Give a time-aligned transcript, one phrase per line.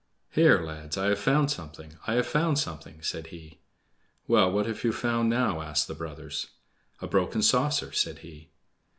[0.31, 1.95] "Here lads, I have found something!
[2.07, 3.59] I have found something!" said he.
[4.25, 6.47] "Well, what have you found now?" asked the brothers.
[7.03, 8.49] "A broken saucer," said he.